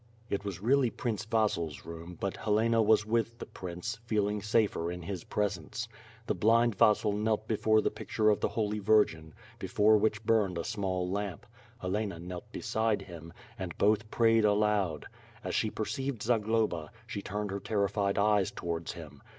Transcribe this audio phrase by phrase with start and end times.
[0.31, 5.03] "It was really Prince Vasil's room, but Helena was with the prince, feeling safer in
[5.03, 5.87] his prcvsence.
[6.25, 10.63] The blind Vasil knelt before the picture of the Holy Virgin, before which burned a
[10.63, 11.45] small lamp;
[11.79, 15.05] Helena knelt beside him; and both prayed aloud.
[15.43, 19.21] As she perceived Zagloba, she turned her ter rified eyes towards him.